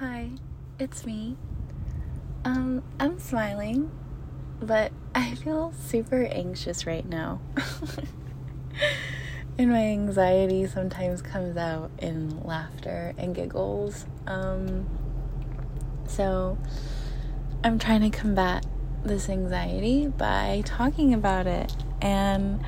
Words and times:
Hi, 0.00 0.30
it's 0.78 1.04
me. 1.04 1.36
Um, 2.46 2.82
I'm 2.98 3.18
smiling, 3.18 3.90
but 4.58 4.92
I 5.14 5.34
feel 5.34 5.74
super 5.78 6.24
anxious 6.24 6.86
right 6.86 7.06
now. 7.06 7.42
and 9.58 9.70
my 9.70 9.82
anxiety 9.88 10.66
sometimes 10.66 11.20
comes 11.20 11.58
out 11.58 11.90
in 11.98 12.42
laughter 12.44 13.12
and 13.18 13.34
giggles. 13.34 14.06
Um, 14.26 14.88
so 16.06 16.56
I'm 17.62 17.78
trying 17.78 18.10
to 18.10 18.18
combat 18.18 18.64
this 19.04 19.28
anxiety 19.28 20.06
by 20.06 20.62
talking 20.64 21.12
about 21.12 21.46
it. 21.46 21.76
And 22.00 22.64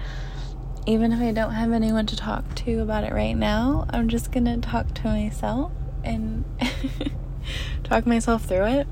even 0.85 1.13
if 1.13 1.21
I 1.23 1.33
don't 1.33 1.55
have 1.55 1.73
anyone 1.73 2.05
to 2.09 2.17
talk 2.17 2.55
to 2.57 2.81
about 2.81 3.05
it 3.05 3.15
right 3.15 3.33
now, 3.33 3.87
I'm 3.89 4.11
just 4.11 4.33
gonna 4.33 4.59
talk 4.59 4.93
to 4.97 5.05
myself 5.05 5.73
and 6.05 6.45
talk 7.85 8.07
myself 8.07 8.45
through 8.45 8.67
it. 8.67 8.87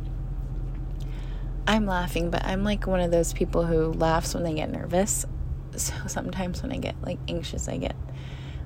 I'm 1.67 1.87
laughing, 1.87 2.31
but 2.31 2.45
I'm 2.45 2.65
like 2.65 2.87
one 2.87 3.01
of 3.01 3.11
those 3.11 3.33
people 3.33 3.65
who 3.67 3.93
laughs 3.93 4.35
when 4.35 4.43
they 4.43 4.55
get 4.55 4.71
nervous. 4.71 5.25
So 5.77 5.95
sometimes 6.09 6.63
when 6.63 6.73
I 6.73 6.79
get 6.79 7.01
like 7.01 7.21
anxious, 7.29 7.69
I 7.69 7.77
get 7.77 7.95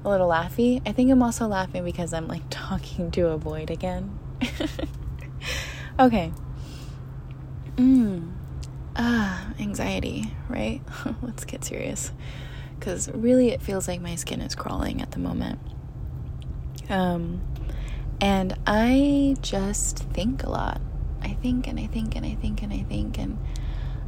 a 0.04 0.08
little 0.08 0.28
laughy. 0.28 0.80
I 0.86 0.92
think 0.92 1.10
I'm 1.10 1.22
also 1.22 1.46
laughing 1.46 1.84
because 1.84 2.14
I'm 2.14 2.26
like 2.28 2.42
talking 2.50 3.10
to 3.10 3.28
a 3.28 3.36
void 3.36 3.70
again. 3.70 4.18
okay. 6.00 6.32
Mm. 7.76 8.32
Ah, 8.96 9.52
anxiety, 9.58 10.32
right? 10.48 10.80
Let's 11.22 11.44
get 11.44 11.62
serious. 11.62 12.10
Because 12.78 13.10
really, 13.10 13.50
it 13.50 13.60
feels 13.60 13.86
like 13.86 14.00
my 14.00 14.14
skin 14.14 14.40
is 14.40 14.54
crawling 14.54 15.02
at 15.02 15.10
the 15.10 15.18
moment. 15.18 15.58
Um, 16.88 17.40
and 18.20 18.56
I 18.66 19.36
just 19.42 19.98
think 19.98 20.42
a 20.42 20.50
lot. 20.50 20.80
I 21.22 21.34
think 21.34 21.66
and 21.66 21.78
I 21.78 21.86
think 21.86 22.16
and 22.16 22.24
I 22.24 22.34
think 22.34 22.62
and 22.62 22.72
I 22.72 22.82
think 22.82 23.18
and 23.18 23.38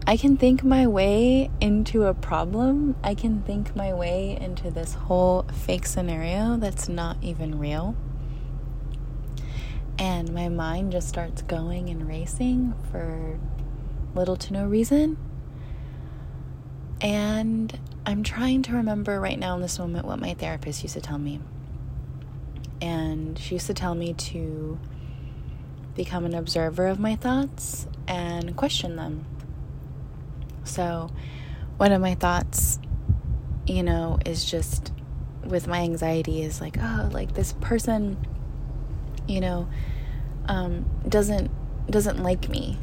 I 0.07 0.17
can 0.17 0.37
think 0.37 0.63
my 0.63 0.87
way 0.87 1.51
into 1.61 2.05
a 2.05 2.15
problem. 2.15 2.95
I 3.03 3.15
can 3.15 3.43
think 3.43 3.75
my 3.75 3.93
way 3.93 4.39
into 4.41 4.71
this 4.71 4.95
whole 4.95 5.45
fake 5.53 5.87
scenario 5.87 6.57
that's 6.57 6.89
not 6.89 7.17
even 7.23 7.59
real. 7.59 7.97
And 9.99 10.33
my 10.33 10.49
mind 10.49 10.93
just 10.93 11.09
starts 11.09 11.43
going 11.43 11.89
and 11.89 12.07
racing 12.07 12.75
for 12.93 13.41
little 14.15 14.37
to 14.37 14.53
no 14.53 14.67
reason. 14.67 15.17
And 17.01 17.79
I'm 18.05 18.23
trying 18.23 18.63
to 18.63 18.75
remember 18.75 19.19
right 19.21 19.39
now 19.39 19.57
in 19.57 19.63
this 19.63 19.79
moment 19.79 20.07
what 20.07 20.21
my 20.21 20.35
therapist 20.35 20.83
used 20.83 20.95
to 20.95 21.01
tell 21.01 21.19
me. 21.19 21.41
And 22.81 23.39
she 23.39 23.55
used 23.55 23.67
to 23.67 23.75
tell 23.75 23.95
me 23.95 24.13
to 24.13 24.79
become 25.95 26.25
an 26.25 26.35
observer 26.35 26.87
of 26.87 26.99
my 26.99 27.17
thoughts 27.17 27.87
and 28.07 28.55
question 28.57 28.97
them. 28.97 29.25
So, 30.65 31.11
one 31.79 31.93
of 31.93 32.01
my 32.01 32.15
thoughts, 32.15 32.79
you 33.67 33.83
know, 33.83 34.19
is 34.27 34.45
just 34.45 34.93
with 35.45 35.67
my 35.67 35.81
anxiety 35.81 36.43
is 36.43 36.61
like, 36.61 36.77
oh, 36.81 37.09
like 37.13 37.35
this 37.35 37.55
person, 37.55 38.17
you 39.27 39.41
know, 39.41 39.69
um, 40.47 40.85
doesn't 41.09 41.51
doesn't 41.91 42.23
like 42.23 42.49
me. 42.49 42.79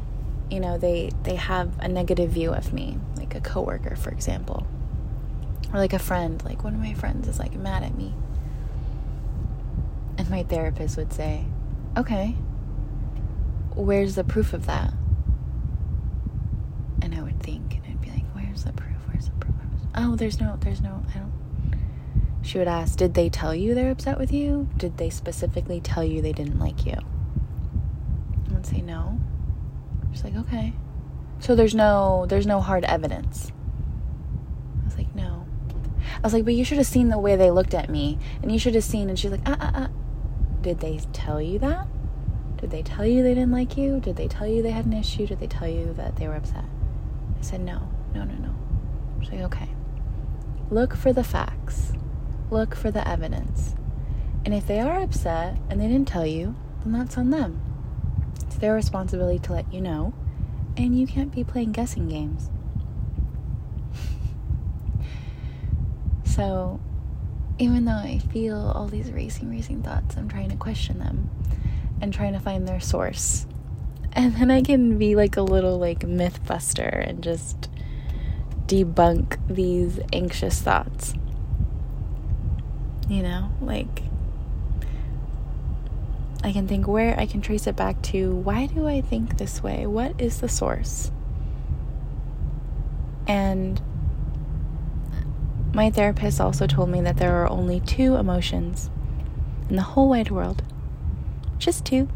You 0.50 0.60
know, 0.60 0.78
they 0.78 1.10
they 1.22 1.36
have 1.36 1.78
a 1.78 1.88
negative 1.88 2.30
view 2.30 2.52
of 2.52 2.72
me, 2.72 2.98
like 3.16 3.34
a 3.34 3.40
coworker, 3.40 3.96
for 3.96 4.10
example, 4.10 4.66
or 5.72 5.78
like 5.78 5.92
a 5.92 5.98
friend. 5.98 6.42
Like 6.44 6.64
one 6.64 6.74
of 6.74 6.80
my 6.80 6.94
friends 6.94 7.28
is 7.28 7.38
like 7.38 7.54
mad 7.54 7.82
at 7.82 7.96
me, 7.96 8.14
and 10.26 10.30
my 10.30 10.42
therapist 10.42 10.96
would 10.96 11.12
say, 11.12 11.46
"Okay, 11.96 12.36
where's 13.74 14.14
the 14.14 14.24
proof 14.24 14.52
of 14.52 14.66
that? 14.66 14.92
And 17.02 17.14
I 17.14 17.22
would 17.22 17.42
think, 17.42 17.74
and 17.74 17.84
I'd 17.86 18.00
be 18.00 18.10
like, 18.10 18.24
where's 18.34 18.64
the 18.64 18.72
proof? 18.72 18.96
Where's 19.08 19.26
the 19.26 19.32
proof? 19.32 19.54
Oh, 19.94 20.16
there's 20.16 20.40
no, 20.40 20.56
there's 20.60 20.80
no, 20.80 21.04
I 21.10 21.18
don't. 21.18 21.32
She 22.42 22.58
would 22.58 22.68
ask, 22.68 22.96
did 22.96 23.14
they 23.14 23.28
tell 23.28 23.54
you 23.54 23.74
they're 23.74 23.90
upset 23.90 24.18
with 24.18 24.32
you? 24.32 24.68
Did 24.76 24.98
they 24.98 25.10
specifically 25.10 25.80
tell 25.80 26.04
you 26.04 26.20
they 26.20 26.32
didn't 26.32 26.58
like 26.58 26.86
you? 26.86 26.96
I 28.50 28.54
would 28.54 28.66
say 28.66 28.80
no. 28.80 29.18
She's 30.12 30.24
like, 30.24 30.36
okay. 30.36 30.72
So 31.40 31.54
there's 31.54 31.74
no, 31.74 32.26
there's 32.28 32.46
no 32.46 32.60
hard 32.60 32.84
evidence. 32.84 33.50
I 34.82 34.84
was 34.84 34.96
like, 34.96 35.14
no. 35.14 35.46
I 36.18 36.20
was 36.22 36.32
like, 36.32 36.44
but 36.44 36.54
you 36.54 36.64
should 36.64 36.78
have 36.78 36.86
seen 36.86 37.08
the 37.08 37.18
way 37.18 37.36
they 37.36 37.50
looked 37.50 37.74
at 37.74 37.90
me, 37.90 38.18
and 38.42 38.52
you 38.52 38.58
should 38.58 38.74
have 38.74 38.84
seen. 38.84 39.08
And 39.08 39.18
she's 39.18 39.30
like, 39.30 39.40
ah, 39.46 39.56
ah, 39.58 39.72
ah. 39.74 39.88
Did 40.64 40.80
they 40.80 40.98
tell 41.12 41.42
you 41.42 41.58
that? 41.58 41.86
Did 42.56 42.70
they 42.70 42.82
tell 42.82 43.04
you 43.04 43.22
they 43.22 43.34
didn't 43.34 43.52
like 43.52 43.76
you? 43.76 44.00
Did 44.00 44.16
they 44.16 44.26
tell 44.26 44.46
you 44.46 44.62
they 44.62 44.70
had 44.70 44.86
an 44.86 44.94
issue? 44.94 45.26
Did 45.26 45.38
they 45.38 45.46
tell 45.46 45.68
you 45.68 45.92
that 45.98 46.16
they 46.16 46.26
were 46.26 46.36
upset? 46.36 46.64
I 47.38 47.42
said, 47.42 47.60
No, 47.60 47.86
no, 48.14 48.24
no, 48.24 48.32
no. 48.36 48.54
She's 49.20 49.32
like, 49.32 49.42
Okay. 49.42 49.68
Look 50.70 50.96
for 50.96 51.12
the 51.12 51.22
facts, 51.22 51.92
look 52.50 52.74
for 52.74 52.90
the 52.90 53.06
evidence. 53.06 53.74
And 54.46 54.54
if 54.54 54.66
they 54.66 54.80
are 54.80 55.02
upset 55.02 55.58
and 55.68 55.78
they 55.78 55.86
didn't 55.86 56.08
tell 56.08 56.24
you, 56.24 56.56
then 56.82 56.94
that's 56.94 57.18
on 57.18 57.28
them. 57.28 57.60
It's 58.46 58.56
their 58.56 58.72
responsibility 58.72 59.40
to 59.40 59.52
let 59.52 59.70
you 59.70 59.82
know, 59.82 60.14
and 60.78 60.98
you 60.98 61.06
can't 61.06 61.30
be 61.30 61.44
playing 61.44 61.72
guessing 61.72 62.08
games. 62.08 62.48
so, 66.24 66.80
even 67.58 67.84
though 67.84 67.92
I 67.92 68.18
feel 68.32 68.72
all 68.74 68.86
these 68.86 69.12
racing, 69.12 69.50
racing 69.50 69.82
thoughts, 69.82 70.16
I'm 70.16 70.28
trying 70.28 70.50
to 70.50 70.56
question 70.56 70.98
them 70.98 71.30
and 72.00 72.12
trying 72.12 72.32
to 72.32 72.40
find 72.40 72.66
their 72.66 72.80
source. 72.80 73.46
And 74.12 74.36
then 74.36 74.50
I 74.50 74.62
can 74.62 74.98
be 74.98 75.14
like 75.14 75.36
a 75.36 75.42
little 75.42 75.78
like 75.78 76.06
myth 76.06 76.44
buster 76.46 76.82
and 76.82 77.22
just 77.22 77.68
debunk 78.66 79.38
these 79.48 80.00
anxious 80.12 80.60
thoughts. 80.60 81.14
You 83.08 83.22
know, 83.22 83.50
like 83.60 84.02
I 86.42 86.52
can 86.52 86.66
think 86.66 86.86
where 86.86 87.18
I 87.18 87.26
can 87.26 87.40
trace 87.40 87.66
it 87.66 87.76
back 87.76 88.02
to 88.02 88.32
why 88.32 88.66
do 88.66 88.86
I 88.86 89.00
think 89.00 89.38
this 89.38 89.62
way? 89.62 89.86
What 89.86 90.20
is 90.20 90.40
the 90.40 90.48
source? 90.48 91.10
And 93.26 93.80
my 95.74 95.90
therapist 95.90 96.40
also 96.40 96.66
told 96.66 96.88
me 96.88 97.00
that 97.00 97.16
there 97.16 97.42
are 97.42 97.50
only 97.50 97.80
two 97.80 98.14
emotions 98.14 98.90
in 99.68 99.76
the 99.76 99.82
whole 99.82 100.08
wide 100.08 100.30
world 100.30 100.62
just 101.58 101.84
two. 101.84 102.08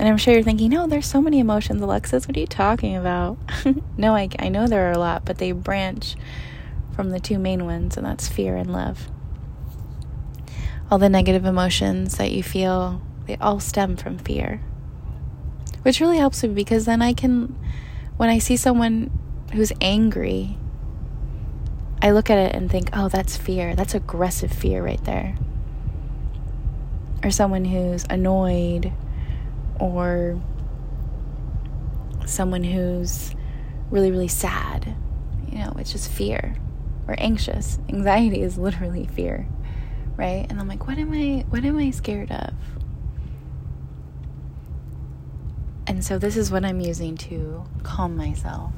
And 0.00 0.08
I'm 0.08 0.16
sure 0.16 0.34
you're 0.34 0.42
thinking, 0.42 0.70
no, 0.70 0.86
there's 0.86 1.06
so 1.06 1.22
many 1.22 1.38
emotions, 1.38 1.80
Alexis. 1.80 2.26
What 2.26 2.36
are 2.36 2.40
you 2.40 2.46
talking 2.46 2.96
about? 2.96 3.38
no, 3.96 4.14
I, 4.14 4.28
I 4.38 4.48
know 4.48 4.66
there 4.66 4.88
are 4.88 4.92
a 4.92 4.98
lot, 4.98 5.24
but 5.24 5.38
they 5.38 5.52
branch 5.52 6.16
from 6.96 7.10
the 7.10 7.20
two 7.20 7.38
main 7.38 7.64
ones, 7.64 7.96
and 7.96 8.04
that's 8.04 8.26
fear 8.28 8.56
and 8.56 8.72
love. 8.72 9.08
All 10.90 10.98
the 10.98 11.08
negative 11.08 11.44
emotions 11.44 12.16
that 12.16 12.32
you 12.32 12.42
feel, 12.42 13.02
they 13.26 13.36
all 13.36 13.60
stem 13.60 13.96
from 13.96 14.18
fear. 14.18 14.60
Which 15.82 16.00
really 16.00 16.18
helps 16.18 16.42
me 16.42 16.48
because 16.50 16.86
then 16.86 17.02
I 17.02 17.12
can, 17.12 17.56
when 18.16 18.28
I 18.28 18.38
see 18.38 18.56
someone 18.56 19.10
who's 19.52 19.72
angry, 19.80 20.58
I 22.04 22.12
look 22.12 22.30
at 22.30 22.38
it 22.38 22.54
and 22.54 22.70
think, 22.70 22.90
oh, 22.92 23.08
that's 23.08 23.36
fear. 23.36 23.74
That's 23.74 23.94
aggressive 23.94 24.52
fear 24.52 24.84
right 24.84 25.02
there 25.04 25.34
or 27.24 27.30
someone 27.30 27.64
who's 27.64 28.04
annoyed 28.10 28.92
or 29.80 30.40
someone 32.26 32.62
who's 32.62 33.34
really, 33.90 34.10
really 34.10 34.28
sad. 34.28 34.94
You 35.50 35.58
know, 35.58 35.74
it's 35.78 35.90
just 35.90 36.10
fear 36.10 36.56
or 37.08 37.14
anxious. 37.18 37.78
Anxiety 37.88 38.42
is 38.42 38.58
literally 38.58 39.06
fear, 39.06 39.48
right? 40.16 40.46
And 40.48 40.60
I'm 40.60 40.68
like, 40.68 40.86
what 40.86 40.98
am 40.98 41.12
I 41.12 41.46
what 41.48 41.64
am 41.64 41.78
I 41.78 41.90
scared 41.90 42.30
of? 42.30 42.52
And 45.86 46.04
so 46.04 46.18
this 46.18 46.36
is 46.36 46.50
what 46.50 46.64
I'm 46.64 46.80
using 46.80 47.16
to 47.18 47.64
calm 47.82 48.16
myself. 48.16 48.72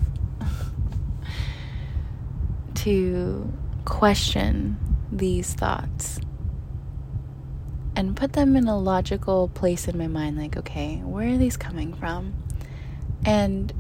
To 2.87 3.53
question 3.85 4.79
these 5.11 5.55
thoughts 5.55 6.21
and 7.97 8.15
put 8.15 8.35
them 8.35 8.55
in 8.55 8.69
a 8.69 8.79
logical 8.79 9.49
place 9.49 9.89
in 9.89 9.99
my 9.99 10.07
mind 10.07 10.39
like, 10.39 10.57
okay, 10.57 10.99
where 10.99 11.31
are 11.31 11.37
these 11.37 11.57
coming 11.57 11.93
from? 11.95 12.33
And 13.25 13.73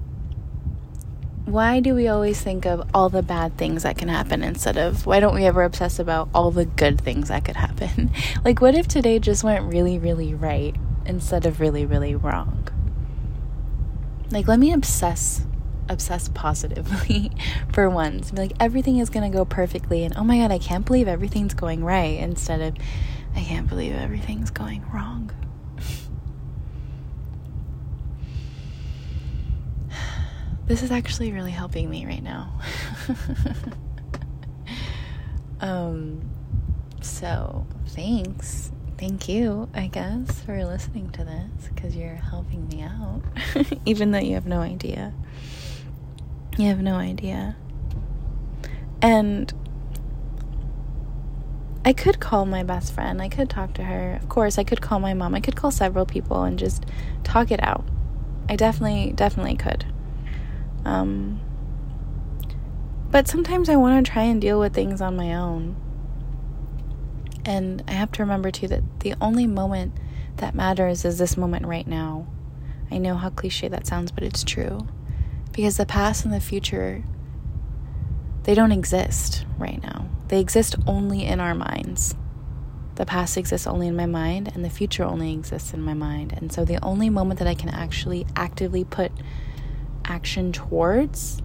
why 1.44 1.78
do 1.78 1.94
we 1.94 2.08
always 2.08 2.40
think 2.40 2.66
of 2.66 2.90
all 2.92 3.08
the 3.08 3.22
bad 3.22 3.56
things 3.56 3.84
that 3.84 3.96
can 3.96 4.08
happen 4.08 4.42
instead 4.42 4.76
of 4.76 5.06
why 5.06 5.20
don't 5.20 5.36
we 5.36 5.44
ever 5.44 5.62
obsess 5.62 6.00
about 6.00 6.28
all 6.34 6.50
the 6.50 6.64
good 6.64 7.00
things 7.00 7.28
that 7.28 7.44
could 7.44 7.54
happen? 7.54 8.10
like, 8.44 8.60
what 8.60 8.74
if 8.74 8.88
today 8.88 9.20
just 9.20 9.44
went 9.44 9.72
really, 9.72 10.00
really 10.00 10.34
right 10.34 10.74
instead 11.04 11.46
of 11.46 11.60
really, 11.60 11.86
really 11.86 12.16
wrong? 12.16 12.66
Like, 14.32 14.48
let 14.48 14.58
me 14.58 14.72
obsess 14.72 15.46
obsess 15.88 16.28
positively 16.28 17.30
for 17.72 17.88
once. 17.88 18.30
Be 18.30 18.42
like, 18.42 18.52
everything 18.60 18.98
is 18.98 19.10
going 19.10 19.30
to 19.30 19.36
go 19.36 19.44
perfectly. 19.44 20.04
And 20.04 20.16
oh 20.16 20.24
my 20.24 20.38
God, 20.38 20.50
I 20.52 20.58
can't 20.58 20.84
believe 20.84 21.08
everything's 21.08 21.54
going 21.54 21.84
right. 21.84 22.18
Instead 22.18 22.60
of, 22.60 22.76
I 23.34 23.40
can't 23.40 23.68
believe 23.68 23.94
everything's 23.94 24.50
going 24.50 24.84
wrong. 24.92 25.30
this 30.66 30.82
is 30.82 30.90
actually 30.90 31.32
really 31.32 31.50
helping 31.50 31.88
me 31.90 32.06
right 32.06 32.22
now. 32.22 32.60
um, 35.60 36.20
so 37.00 37.66
thanks. 37.88 38.70
Thank 38.98 39.28
you, 39.28 39.68
I 39.74 39.88
guess, 39.88 40.40
for 40.40 40.64
listening 40.64 41.10
to 41.10 41.24
this 41.24 41.68
because 41.68 41.94
you're 41.94 42.14
helping 42.14 42.66
me 42.68 42.80
out, 42.80 43.20
even 43.84 44.10
though 44.10 44.18
you 44.18 44.34
have 44.34 44.46
no 44.46 44.60
idea. 44.60 45.12
You 46.56 46.68
have 46.68 46.80
no 46.80 46.94
idea. 46.96 47.56
And 49.02 49.52
I 51.84 51.92
could 51.92 52.18
call 52.18 52.46
my 52.46 52.62
best 52.62 52.92
friend. 52.92 53.20
I 53.20 53.28
could 53.28 53.50
talk 53.50 53.74
to 53.74 53.84
her. 53.84 54.18
Of 54.20 54.28
course, 54.28 54.58
I 54.58 54.64
could 54.64 54.80
call 54.80 54.98
my 54.98 55.14
mom. 55.14 55.34
I 55.34 55.40
could 55.40 55.54
call 55.54 55.70
several 55.70 56.06
people 56.06 56.42
and 56.42 56.58
just 56.58 56.84
talk 57.22 57.50
it 57.50 57.62
out. 57.62 57.84
I 58.48 58.56
definitely, 58.56 59.12
definitely 59.12 59.56
could. 59.56 59.84
Um, 60.84 61.40
but 63.10 63.28
sometimes 63.28 63.68
I 63.68 63.76
want 63.76 64.04
to 64.04 64.10
try 64.10 64.22
and 64.22 64.40
deal 64.40 64.58
with 64.58 64.74
things 64.74 65.00
on 65.00 65.14
my 65.16 65.34
own. 65.34 65.76
And 67.44 67.84
I 67.86 67.92
have 67.92 68.10
to 68.12 68.22
remember 68.22 68.50
too 68.50 68.66
that 68.68 68.82
the 69.00 69.14
only 69.20 69.46
moment 69.46 69.92
that 70.38 70.54
matters 70.54 71.04
is 71.04 71.18
this 71.18 71.36
moment 71.36 71.66
right 71.66 71.86
now. 71.86 72.26
I 72.90 72.98
know 72.98 73.16
how 73.16 73.30
cliche 73.30 73.68
that 73.68 73.86
sounds, 73.86 74.10
but 74.10 74.24
it's 74.24 74.42
true. 74.42 74.88
Because 75.56 75.78
the 75.78 75.86
past 75.86 76.26
and 76.26 76.34
the 76.34 76.40
future, 76.40 77.02
they 78.42 78.54
don't 78.54 78.72
exist 78.72 79.46
right 79.56 79.82
now. 79.82 80.06
They 80.28 80.38
exist 80.38 80.76
only 80.86 81.24
in 81.24 81.40
our 81.40 81.54
minds. 81.54 82.14
The 82.96 83.06
past 83.06 83.38
exists 83.38 83.66
only 83.66 83.88
in 83.88 83.96
my 83.96 84.04
mind, 84.04 84.52
and 84.54 84.62
the 84.62 84.68
future 84.68 85.02
only 85.02 85.32
exists 85.32 85.72
in 85.72 85.80
my 85.80 85.94
mind. 85.94 86.34
And 86.36 86.52
so 86.52 86.66
the 86.66 86.78
only 86.84 87.08
moment 87.08 87.38
that 87.38 87.48
I 87.48 87.54
can 87.54 87.70
actually 87.70 88.26
actively 88.36 88.84
put 88.84 89.10
action 90.04 90.52
towards 90.52 91.40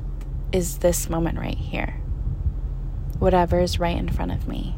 is 0.52 0.80
this 0.80 1.10
moment 1.10 1.40
right 1.40 1.58
here. 1.58 2.02
Whatever 3.18 3.62
is 3.62 3.80
right 3.80 3.96
in 3.96 4.10
front 4.10 4.34
of 4.34 4.46
me. 4.46 4.75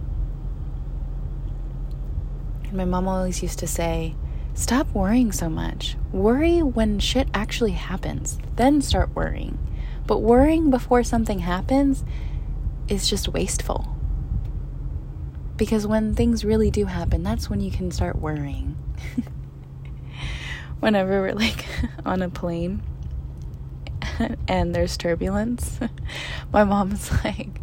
And 2.65 2.73
my 2.73 2.85
mom 2.85 3.07
always 3.07 3.41
used 3.41 3.57
to 3.59 3.67
say, 3.67 4.13
Stop 4.55 4.93
worrying 4.93 5.31
so 5.31 5.49
much. 5.49 5.97
Worry 6.11 6.61
when 6.61 6.99
shit 6.99 7.27
actually 7.33 7.71
happens, 7.71 8.37
then 8.55 8.81
start 8.81 9.15
worrying. 9.15 9.57
But 10.05 10.19
worrying 10.19 10.69
before 10.69 11.03
something 11.03 11.39
happens 11.39 12.03
is 12.87 13.09
just 13.09 13.27
wasteful. 13.29 13.97
Because 15.57 15.87
when 15.87 16.13
things 16.13 16.45
really 16.45 16.69
do 16.69 16.85
happen, 16.85 17.23
that's 17.23 17.49
when 17.49 17.61
you 17.61 17.71
can 17.71 17.89
start 17.89 18.17
worrying. 18.17 18.77
Whenever 20.79 21.21
we're 21.21 21.33
like 21.33 21.65
on 22.05 22.21
a 22.21 22.29
plane 22.29 22.83
and 24.47 24.75
there's 24.75 24.97
turbulence, 24.97 25.79
my 26.51 26.63
mom's 26.63 27.11
like, 27.23 27.59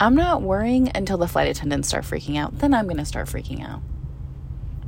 I'm 0.00 0.16
not 0.16 0.42
worrying 0.42 0.90
until 0.94 1.18
the 1.18 1.28
flight 1.28 1.48
attendants 1.48 1.88
start 1.88 2.04
freaking 2.04 2.38
out. 2.38 2.58
Then 2.58 2.74
I'm 2.74 2.86
going 2.86 2.96
to 2.96 3.04
start 3.04 3.28
freaking 3.28 3.68
out. 3.68 3.82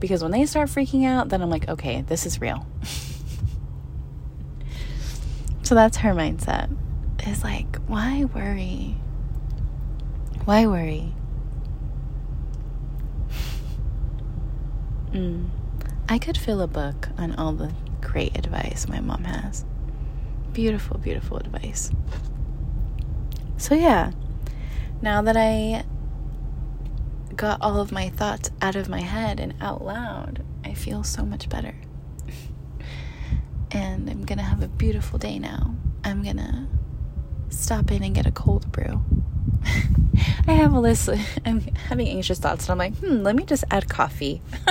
Because 0.01 0.23
when 0.23 0.33
they 0.33 0.47
start 0.47 0.71
freaking 0.71 1.05
out, 1.05 1.29
then 1.29 1.43
I'm 1.43 1.51
like, 1.51 1.69
okay, 1.69 2.01
this 2.03 2.27
is 2.27 2.41
real. 2.41 2.67
so 5.63 5.75
that's 5.75 5.99
her 5.99 6.15
mindset. 6.15 6.75
Is 7.27 7.45
like, 7.45 7.77
why 7.87 8.25
worry? 8.25 8.97
Why 10.47 10.67
worry? 10.67 11.13
Mm. 15.13 15.51
I 16.09 16.19
could 16.19 16.39
fill 16.39 16.63
a 16.63 16.67
book 16.67 17.09
on 17.19 17.35
all 17.35 17.53
the 17.53 17.73
great 18.01 18.37
advice 18.39 18.89
my 18.89 19.01
mom 19.01 19.25
has. 19.25 19.65
Beautiful, 20.53 20.99
beautiful 20.99 21.37
advice. 21.37 21.91
So, 23.59 23.75
yeah, 23.75 24.13
now 25.03 25.21
that 25.23 25.37
I 25.37 25.85
got 27.41 27.63
all 27.63 27.81
of 27.81 27.91
my 27.91 28.11
thoughts 28.11 28.51
out 28.61 28.77
of 28.77 28.91
my 28.91 29.01
head 29.01 29.41
and 29.41 29.55
out 29.63 29.83
loud, 29.83 30.45
I 30.63 30.75
feel 30.75 31.03
so 31.03 31.25
much 31.25 31.49
better. 31.49 31.75
and 33.71 34.11
I'm 34.11 34.27
gonna 34.27 34.43
have 34.43 34.63
a 34.63 34.69
beautiful 34.69 35.19
day 35.19 35.39
now. 35.39 35.75
I'm 36.05 36.23
gonna 36.23 36.69
stop 37.49 37.91
in 37.93 38.03
and 38.03 38.15
get 38.15 38.27
a 38.27 38.31
cold 38.31 38.71
brew. 38.71 39.03
I 40.47 40.53
have 40.53 40.75
a 40.75 40.81
list. 40.81 41.09
I'm 41.47 41.63
having 41.63 42.09
anxious 42.09 42.39
thoughts, 42.39 42.69
and 42.69 42.73
I'm 42.73 42.79
like, 42.79 42.95
hmm, 42.99 43.23
let 43.23 43.35
me 43.35 43.45
just 43.45 43.65
add 43.71 43.89
coffee. 43.89 44.43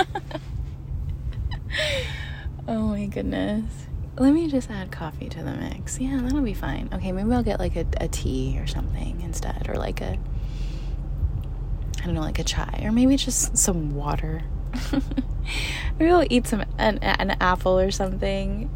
oh 2.68 2.86
my 2.86 3.06
goodness. 3.06 3.64
Let 4.16 4.32
me 4.32 4.46
just 4.48 4.70
add 4.70 4.92
coffee 4.92 5.28
to 5.28 5.42
the 5.42 5.54
mix. 5.54 5.98
Yeah, 5.98 6.20
that'll 6.22 6.40
be 6.40 6.54
fine. 6.54 6.88
Okay, 6.92 7.10
maybe 7.10 7.32
I'll 7.32 7.42
get 7.42 7.58
like 7.58 7.74
a, 7.74 7.86
a 8.00 8.06
tea 8.06 8.60
or 8.60 8.68
something 8.68 9.22
instead, 9.22 9.68
or 9.68 9.74
like 9.74 10.00
a, 10.02 10.16
I 12.00 12.06
don't 12.06 12.14
know, 12.14 12.22
like 12.22 12.38
a 12.38 12.44
chai, 12.44 12.80
or 12.82 12.92
maybe 12.92 13.16
just 13.16 13.56
some 13.58 13.94
water. 13.94 14.42
maybe 15.98 16.10
I'll 16.10 16.26
eat 16.30 16.46
some 16.46 16.64
an, 16.78 16.98
an 16.98 17.36
apple 17.40 17.78
or 17.78 17.90
something. 17.90 18.70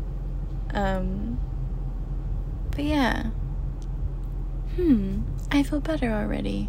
Um, 0.74 1.38
but 2.70 2.84
yeah. 2.84 3.30
Hmm, 4.76 5.22
I 5.50 5.62
feel 5.62 5.80
better 5.80 6.10
already. 6.10 6.68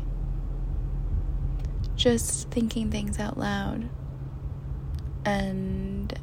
Just 1.95 2.49
thinking 2.49 2.91
things 2.91 3.19
out 3.19 3.37
loud 3.37 3.89
and 5.25 6.17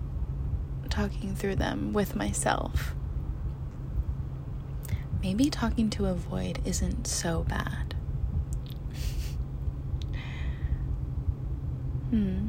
talking 0.89 1.35
through 1.35 1.57
them 1.57 1.93
with 1.93 2.15
myself. 2.15 2.95
Maybe 5.23 5.51
talking 5.51 5.91
to 5.91 6.07
a 6.07 6.15
void 6.15 6.61
isn't 6.65 7.07
so 7.07 7.45
bad. 7.45 7.92
Hmm. 12.13 12.49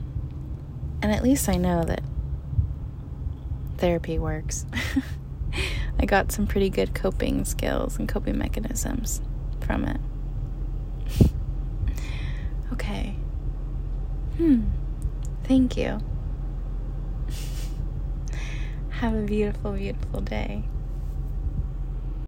And 1.02 1.12
at 1.12 1.24
least 1.24 1.48
I 1.48 1.56
know 1.56 1.84
that 1.86 2.04
therapy 3.78 4.20
works. 4.20 4.66
I 6.00 6.06
got 6.06 6.32
some 6.34 6.48
pretty 6.48 6.70
good 6.70 6.94
coping 6.94 7.46
skills 7.46 7.98
and 7.98 8.10
coping 8.10 8.38
mechanisms 8.38 9.22
from 9.62 9.86
it. 9.86 10.02
okay. 12.74 13.16
Hmm. 14.38 14.64
Thank 15.46 15.78
you. 15.78 16.00
Have 18.90 19.14
a 19.16 19.22
beautiful, 19.22 19.72
beautiful 19.74 20.20
day. 20.22 20.66